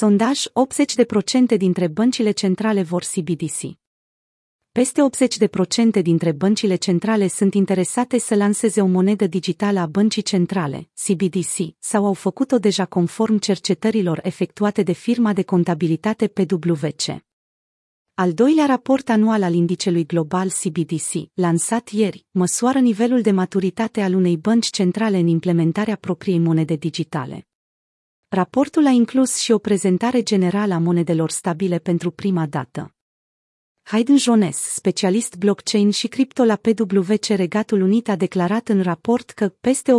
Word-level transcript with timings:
Sondaj 0.00 0.44
80% 1.54 1.56
dintre 1.56 1.88
băncile 1.88 2.30
centrale 2.30 2.82
vor 2.82 3.02
CBDC. 3.14 3.60
Peste 4.72 5.00
80% 5.98 6.02
dintre 6.02 6.32
băncile 6.32 6.76
centrale 6.76 7.28
sunt 7.28 7.54
interesate 7.54 8.18
să 8.18 8.34
lanseze 8.34 8.80
o 8.82 8.86
monedă 8.86 9.26
digitală 9.26 9.80
a 9.80 9.86
băncii 9.86 10.22
centrale, 10.22 10.88
CBDC, 11.06 11.56
sau 11.78 12.06
au 12.06 12.12
făcut-o 12.12 12.58
deja 12.58 12.84
conform 12.84 13.38
cercetărilor 13.38 14.20
efectuate 14.22 14.82
de 14.82 14.92
firma 14.92 15.32
de 15.32 15.42
contabilitate 15.42 16.26
PwC. 16.26 17.22
Al 18.14 18.32
doilea 18.32 18.66
raport 18.66 19.08
anual 19.08 19.42
al 19.42 19.54
indicelui 19.54 20.06
global 20.06 20.48
CBDC, 20.48 21.12
lansat 21.34 21.88
ieri, 21.88 22.26
măsoară 22.30 22.78
nivelul 22.78 23.20
de 23.20 23.30
maturitate 23.30 24.00
al 24.00 24.14
unei 24.14 24.36
bănci 24.36 24.66
centrale 24.66 25.18
în 25.18 25.26
implementarea 25.26 25.96
propriei 25.96 26.38
monede 26.38 26.74
digitale. 26.74 27.47
Raportul 28.30 28.86
a 28.86 28.90
inclus 28.90 29.36
și 29.36 29.52
o 29.52 29.58
prezentare 29.58 30.22
generală 30.22 30.74
a 30.74 30.78
monedelor 30.78 31.30
stabile 31.30 31.78
pentru 31.78 32.10
prima 32.10 32.46
dată. 32.46 32.94
Hayden 33.82 34.16
Jones, 34.16 34.56
specialist 34.56 35.36
blockchain 35.36 35.90
și 35.90 36.08
cripto 36.08 36.44
la 36.44 36.56
PwC 36.56 37.24
Regatul 37.24 37.80
Unit 37.80 38.08
a 38.08 38.16
declarat 38.16 38.68
în 38.68 38.82
raport 38.82 39.30
că 39.30 39.48
peste 39.48 39.92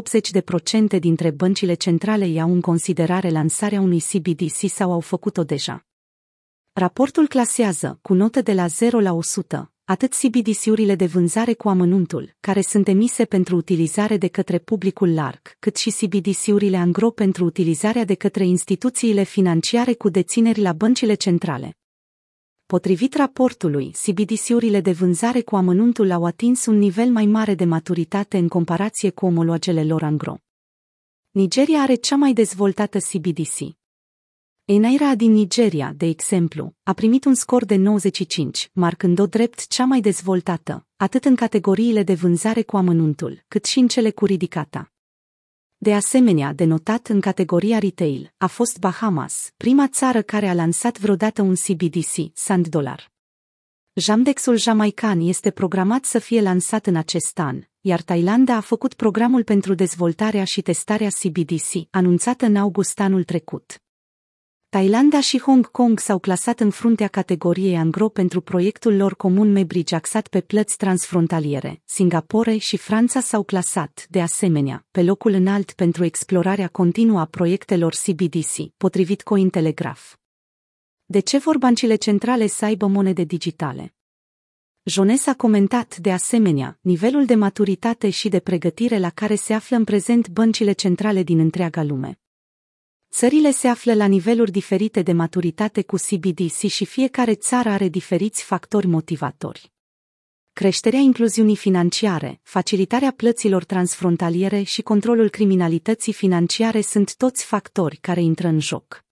80% 0.95 0.99
dintre 0.99 1.31
băncile 1.31 1.73
centrale 1.73 2.27
iau 2.27 2.51
în 2.51 2.61
considerare 2.61 3.29
lansarea 3.29 3.81
unui 3.81 3.99
CBDC 3.99 4.67
sau 4.67 4.91
au 4.91 4.99
făcut-o 4.99 5.43
deja. 5.43 5.85
Raportul 6.73 7.27
clasează, 7.27 7.99
cu 8.01 8.13
notă 8.13 8.41
de 8.41 8.53
la 8.53 8.67
0 8.67 8.99
la 8.99 9.13
100, 9.13 9.71
atât 9.89 10.13
CBDC-urile 10.13 10.95
de 10.95 11.05
vânzare 11.05 11.53
cu 11.53 11.69
amănuntul, 11.69 12.35
care 12.39 12.61
sunt 12.61 12.87
emise 12.87 13.25
pentru 13.25 13.55
utilizare 13.55 14.17
de 14.17 14.27
către 14.27 14.59
publicul 14.59 15.13
larg, 15.13 15.41
cât 15.59 15.75
și 15.75 15.89
CBDC-urile 15.89 16.77
angro 16.77 17.09
pentru 17.09 17.45
utilizarea 17.45 18.05
de 18.05 18.13
către 18.13 18.45
instituțiile 18.45 19.23
financiare 19.23 19.93
cu 19.93 20.09
dețineri 20.09 20.61
la 20.61 20.73
băncile 20.73 21.13
centrale. 21.13 21.77
Potrivit 22.65 23.15
raportului, 23.15 23.91
CBDC-urile 24.05 24.81
de 24.81 24.91
vânzare 24.91 25.41
cu 25.41 25.55
amănuntul 25.55 26.11
au 26.11 26.25
atins 26.25 26.65
un 26.65 26.77
nivel 26.77 27.09
mai 27.09 27.25
mare 27.25 27.55
de 27.55 27.65
maturitate 27.65 28.37
în 28.37 28.47
comparație 28.47 29.09
cu 29.09 29.25
omologele 29.25 29.83
lor 29.83 30.03
angro. 30.03 30.37
Nigeria 31.31 31.81
are 31.81 31.95
cea 31.95 32.15
mai 32.15 32.33
dezvoltată 32.33 32.97
CBDC. 32.97 33.78
Enaira 34.71 35.15
din 35.15 35.31
Nigeria, 35.31 35.93
de 35.97 36.05
exemplu, 36.05 36.75
a 36.83 36.93
primit 36.93 37.25
un 37.25 37.33
scor 37.33 37.65
de 37.65 37.75
95, 37.75 38.69
marcând-o 38.73 39.25
drept 39.27 39.67
cea 39.67 39.85
mai 39.85 40.01
dezvoltată, 40.01 40.85
atât 40.95 41.25
în 41.25 41.35
categoriile 41.35 42.03
de 42.03 42.13
vânzare 42.13 42.61
cu 42.61 42.77
amănuntul, 42.77 43.43
cât 43.47 43.65
și 43.65 43.79
în 43.79 43.87
cele 43.87 44.11
cu 44.11 44.25
ridicata. 44.25 44.91
De 45.77 45.93
asemenea, 45.93 46.53
denotat 46.53 47.07
în 47.07 47.19
categoria 47.19 47.79
retail, 47.79 48.33
a 48.37 48.47
fost 48.47 48.79
Bahamas, 48.79 49.51
prima 49.57 49.87
țară 49.87 50.21
care 50.21 50.47
a 50.47 50.53
lansat 50.53 50.99
vreodată 50.99 51.41
un 51.41 51.55
CBDC, 51.55 52.15
Sand 52.33 52.67
Dollar. 52.67 53.11
Jamdexul 53.93 54.57
jamaican 54.57 55.19
este 55.19 55.51
programat 55.51 56.05
să 56.05 56.19
fie 56.19 56.41
lansat 56.41 56.85
în 56.87 56.95
acest 56.95 57.39
an, 57.39 57.61
iar 57.81 58.01
Thailanda 58.01 58.55
a 58.55 58.61
făcut 58.61 58.93
programul 58.93 59.43
pentru 59.43 59.73
dezvoltarea 59.73 60.43
și 60.43 60.61
testarea 60.61 61.09
CBDC, 61.21 61.87
anunțată 61.89 62.45
în 62.45 62.55
august 62.55 62.99
anul 62.99 63.23
trecut. 63.23 63.81
Thailanda 64.71 65.21
și 65.21 65.39
Hong 65.39 65.71
Kong 65.71 65.99
s-au 65.99 66.19
clasat 66.19 66.59
în 66.59 66.69
fruntea 66.69 67.07
categoriei 67.07 67.77
Angro 67.77 68.09
pentru 68.09 68.41
proiectul 68.41 68.95
lor 68.95 69.15
comun 69.15 69.51
Mebridge 69.51 69.95
axat 69.95 70.27
pe 70.27 70.41
plăți 70.41 70.77
transfrontaliere. 70.77 71.81
Singapore 71.85 72.57
și 72.57 72.77
Franța 72.77 73.19
s-au 73.19 73.43
clasat, 73.43 74.05
de 74.09 74.21
asemenea, 74.21 74.85
pe 74.91 75.03
locul 75.03 75.31
înalt 75.31 75.71
pentru 75.71 76.03
explorarea 76.03 76.67
continuă 76.67 77.19
a 77.19 77.25
proiectelor 77.25 77.93
CBDC, 78.05 78.75
potrivit 78.77 79.23
Cointelegraph. 79.23 80.01
De 81.05 81.19
ce 81.19 81.37
vor 81.37 81.57
băncile 81.57 81.95
centrale 81.95 82.47
să 82.47 82.65
aibă 82.65 82.87
monede 82.87 83.23
digitale? 83.23 83.95
Jones 84.83 85.27
a 85.27 85.33
comentat, 85.33 85.97
de 85.97 86.11
asemenea, 86.11 86.77
nivelul 86.81 87.25
de 87.25 87.35
maturitate 87.35 88.09
și 88.09 88.29
de 88.29 88.39
pregătire 88.39 88.99
la 88.99 89.09
care 89.09 89.35
se 89.35 89.53
află 89.53 89.77
în 89.77 89.83
prezent 89.83 90.29
băncile 90.29 90.71
centrale 90.71 91.23
din 91.23 91.39
întreaga 91.39 91.83
lume. 91.83 92.19
Țările 93.11 93.51
se 93.51 93.67
află 93.67 93.93
la 93.93 94.05
niveluri 94.05 94.51
diferite 94.51 95.01
de 95.01 95.11
maturitate 95.11 95.81
cu 95.81 95.95
CBDC 95.95 96.57
și 96.67 96.85
fiecare 96.85 97.35
țară 97.35 97.69
are 97.69 97.87
diferiți 97.87 98.43
factori 98.43 98.87
motivatori. 98.87 99.71
Creșterea 100.53 100.99
incluziunii 100.99 101.55
financiare, 101.55 102.39
facilitarea 102.43 103.11
plăților 103.11 103.63
transfrontaliere 103.63 104.61
și 104.61 104.81
controlul 104.81 105.29
criminalității 105.29 106.13
financiare 106.13 106.81
sunt 106.81 107.15
toți 107.15 107.45
factori 107.45 107.95
care 107.95 108.21
intră 108.21 108.47
în 108.47 108.59
joc. 108.59 109.03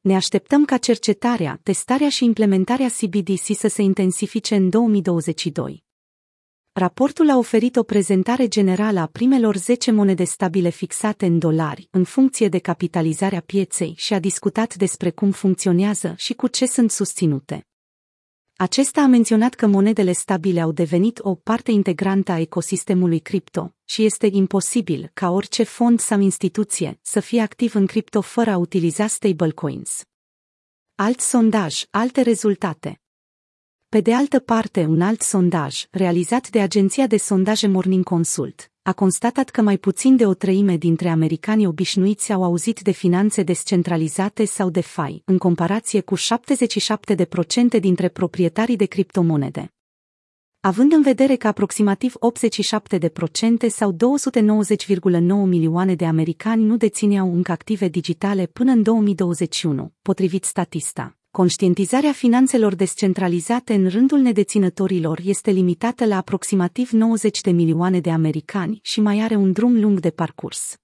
Ne 0.00 0.14
așteptăm 0.14 0.64
ca 0.64 0.76
cercetarea, 0.76 1.60
testarea 1.62 2.08
și 2.08 2.24
implementarea 2.24 2.88
CBDC 3.00 3.56
să 3.56 3.68
se 3.68 3.82
intensifice 3.82 4.54
în 4.54 4.70
2022. 4.70 5.83
Raportul 6.76 7.30
a 7.30 7.36
oferit 7.36 7.76
o 7.76 7.82
prezentare 7.82 8.48
generală 8.48 9.00
a 9.00 9.06
primelor 9.06 9.56
10 9.56 9.90
monede 9.90 10.24
stabile 10.24 10.68
fixate 10.68 11.26
în 11.26 11.38
dolari, 11.38 11.88
în 11.90 12.04
funcție 12.04 12.48
de 12.48 12.58
capitalizarea 12.58 13.40
pieței 13.40 13.94
și 13.96 14.14
a 14.14 14.18
discutat 14.18 14.74
despre 14.74 15.10
cum 15.10 15.30
funcționează 15.30 16.14
și 16.16 16.34
cu 16.34 16.46
ce 16.46 16.66
sunt 16.66 16.90
susținute. 16.90 17.66
Acesta 18.56 19.00
a 19.00 19.06
menționat 19.06 19.54
că 19.54 19.66
monedele 19.66 20.12
stabile 20.12 20.60
au 20.60 20.72
devenit 20.72 21.18
o 21.22 21.34
parte 21.34 21.70
integrantă 21.70 22.32
a 22.32 22.38
ecosistemului 22.38 23.18
cripto 23.18 23.74
și 23.84 24.04
este 24.04 24.28
imposibil 24.32 25.10
ca 25.12 25.30
orice 25.30 25.62
fond 25.62 26.00
sau 26.00 26.20
instituție 26.20 26.98
să 27.02 27.20
fie 27.20 27.40
activ 27.40 27.74
în 27.74 27.86
cripto 27.86 28.20
fără 28.20 28.50
a 28.50 28.56
utiliza 28.56 29.06
stablecoins. 29.06 30.02
Alt 30.94 31.20
sondaj, 31.20 31.84
alte 31.90 32.20
rezultate. 32.20 32.98
Pe 33.94 34.00
de 34.00 34.14
altă 34.14 34.38
parte, 34.38 34.84
un 34.84 35.00
alt 35.00 35.20
sondaj, 35.20 35.86
realizat 35.90 36.50
de 36.50 36.60
agenția 36.60 37.06
de 37.06 37.16
sondaje 37.16 37.66
Morning 37.66 38.04
Consult, 38.04 38.70
a 38.82 38.92
constatat 38.92 39.48
că 39.48 39.62
mai 39.62 39.78
puțin 39.78 40.16
de 40.16 40.26
o 40.26 40.34
treime 40.34 40.76
dintre 40.76 41.08
americanii 41.08 41.66
obișnuiți 41.66 42.32
au 42.32 42.44
auzit 42.44 42.80
de 42.80 42.90
finanțe 42.90 43.42
descentralizate 43.42 44.44
sau 44.44 44.70
de 44.70 44.80
FI, 44.80 45.22
în 45.24 45.38
comparație 45.38 46.00
cu 46.00 46.16
77% 46.16 46.20
dintre 47.80 48.08
proprietarii 48.08 48.76
de 48.76 48.84
criptomonede. 48.84 49.72
Având 50.60 50.92
în 50.92 51.02
vedere 51.02 51.36
că 51.36 51.46
aproximativ 51.46 52.14
87% 53.66 53.68
sau 53.68 53.92
290,9 53.92 53.98
milioane 55.46 55.94
de 55.94 56.06
americani 56.06 56.64
nu 56.64 56.76
dețineau 56.76 57.34
încă 57.34 57.52
active 57.52 57.88
digitale 57.88 58.46
până 58.46 58.70
în 58.70 58.82
2021, 58.82 59.92
potrivit 60.02 60.44
Statista, 60.44 61.16
conștientizarea 61.40 62.12
finanțelor 62.12 62.74
descentralizate 62.74 63.74
în 63.74 63.88
rândul 63.88 64.18
nedeținătorilor 64.18 65.20
este 65.24 65.50
limitată 65.50 66.04
la 66.04 66.16
aproximativ 66.16 66.90
90 66.90 67.40
de 67.40 67.50
milioane 67.50 68.00
de 68.00 68.10
americani 68.10 68.78
și 68.82 69.00
mai 69.00 69.20
are 69.20 69.34
un 69.34 69.52
drum 69.52 69.80
lung 69.80 70.00
de 70.00 70.10
parcurs. 70.10 70.76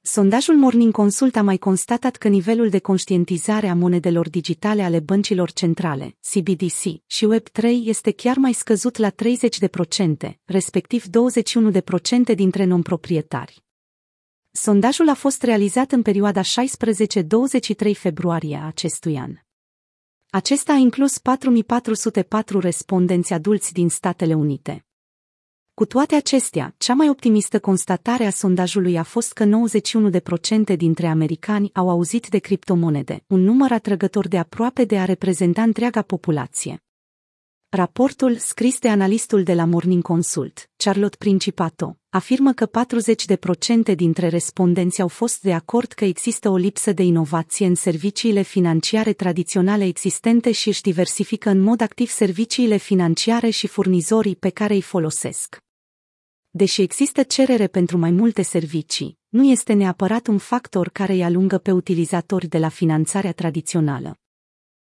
Sondajul 0.00 0.56
Morning 0.56 0.92
Consult 0.92 1.36
a 1.36 1.42
mai 1.42 1.56
constatat 1.56 2.16
că 2.16 2.28
nivelul 2.28 2.68
de 2.68 2.78
conștientizare 2.78 3.68
a 3.68 3.74
monedelor 3.74 4.28
digitale 4.28 4.82
ale 4.82 5.00
băncilor 5.00 5.52
centrale, 5.52 6.16
CBDC, 6.32 6.82
și 7.06 7.26
Web3 7.34 7.62
este 7.84 8.10
chiar 8.10 8.36
mai 8.36 8.52
scăzut 8.52 8.96
la 8.96 9.10
30%, 9.10 9.14
respectiv 10.44 11.04
21% 11.04 12.34
dintre 12.34 12.64
non-proprietari. 12.64 13.64
Sondajul 14.50 15.08
a 15.08 15.14
fost 15.14 15.42
realizat 15.42 15.92
în 15.92 16.02
perioada 16.02 16.40
16-23 16.40 16.44
februarie 17.92 18.56
a 18.56 18.66
acestui 18.66 19.16
an. 19.16 19.32
Acesta 20.30 20.72
a 20.72 20.76
inclus 20.76 21.18
4404 21.18 22.58
respondenți 22.58 23.32
adulți 23.32 23.72
din 23.72 23.88
Statele 23.88 24.34
Unite. 24.34 24.86
Cu 25.74 25.84
toate 25.84 26.14
acestea, 26.14 26.74
cea 26.78 26.94
mai 26.94 27.08
optimistă 27.08 27.60
constatare 27.60 28.24
a 28.24 28.30
sondajului 28.30 28.98
a 28.98 29.02
fost 29.02 29.32
că 29.32 29.44
91% 30.72 30.76
dintre 30.76 31.06
americani 31.06 31.70
au 31.74 31.88
auzit 31.90 32.28
de 32.28 32.38
criptomonede, 32.38 33.24
un 33.26 33.40
număr 33.40 33.72
atrăgător 33.72 34.28
de 34.28 34.38
aproape 34.38 34.84
de 34.84 34.98
a 34.98 35.04
reprezenta 35.04 35.62
întreaga 35.62 36.02
populație. 36.02 36.82
Raportul, 37.70 38.36
scris 38.36 38.78
de 38.78 38.88
analistul 38.88 39.42
de 39.42 39.54
la 39.54 39.64
Morning 39.64 40.02
Consult, 40.02 40.70
Charlotte 40.76 41.16
Principato, 41.16 41.98
afirmă 42.08 42.52
că 42.52 42.70
40% 43.92 43.94
dintre 43.94 44.28
respondenți 44.28 45.00
au 45.00 45.08
fost 45.08 45.42
de 45.42 45.52
acord 45.52 45.92
că 45.92 46.04
există 46.04 46.48
o 46.48 46.56
lipsă 46.56 46.92
de 46.92 47.02
inovație 47.02 47.66
în 47.66 47.74
serviciile 47.74 48.42
financiare 48.42 49.12
tradiționale 49.12 49.84
existente 49.84 50.52
și 50.52 50.68
își 50.68 50.82
diversifică 50.82 51.50
în 51.50 51.60
mod 51.60 51.80
activ 51.80 52.08
serviciile 52.08 52.76
financiare 52.76 53.50
și 53.50 53.66
furnizorii 53.66 54.36
pe 54.36 54.50
care 54.50 54.74
îi 54.74 54.82
folosesc. 54.82 55.58
Deși 56.50 56.82
există 56.82 57.22
cerere 57.22 57.66
pentru 57.66 57.98
mai 57.98 58.10
multe 58.10 58.42
servicii, 58.42 59.18
nu 59.28 59.50
este 59.50 59.72
neapărat 59.72 60.26
un 60.26 60.38
factor 60.38 60.88
care 60.88 61.12
îi 61.12 61.22
alungă 61.22 61.58
pe 61.58 61.72
utilizatori 61.72 62.46
de 62.46 62.58
la 62.58 62.68
finanțarea 62.68 63.32
tradițională. 63.32 64.18